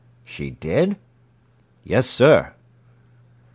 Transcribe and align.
"She 0.23 0.49
did?" 0.49 0.97
"Yes, 1.83 2.07
sir." 2.09 2.55